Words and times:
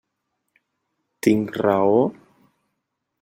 Tinc 1.27 1.61
raó? 1.65 2.01